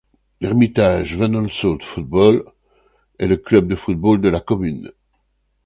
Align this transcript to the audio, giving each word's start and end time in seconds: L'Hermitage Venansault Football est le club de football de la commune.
L'Hermitage 0.39 1.15
Venansault 1.15 1.77
Football 1.83 2.43
est 3.19 3.27
le 3.27 3.37
club 3.37 3.67
de 3.67 3.75
football 3.75 4.19
de 4.19 4.29
la 4.29 4.39
commune. 4.39 4.91